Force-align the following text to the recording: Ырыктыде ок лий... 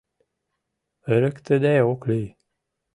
Ырыктыде 1.13 1.75
ок 1.91 2.01
лий... 2.09 2.27